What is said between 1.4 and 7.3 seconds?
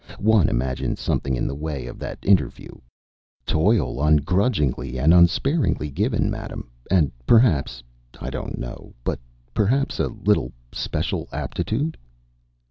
the way of that interview, 'toil ungrudgingly and unsparingly given, Madam, and,